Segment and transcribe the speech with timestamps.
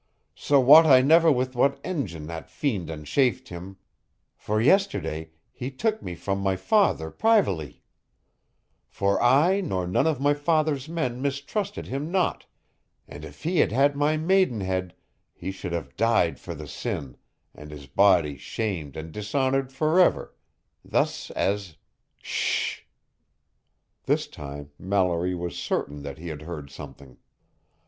[0.33, 3.77] So wot I never with what engyn the fiend enchafed him,
[4.35, 7.83] for yesterday he took me from my father privily;
[8.87, 12.47] for I nor none of my father's men mistrusted him not,
[13.07, 14.95] and if he had had my maidenhead
[15.35, 17.15] he should have died for the sin,
[17.53, 20.33] and his body shamed and dishonored for ever.
[20.83, 21.75] Thus as"
[22.23, 22.79] "Shhh!"
[24.05, 27.17] This time, Mallory was certain that he had heard something.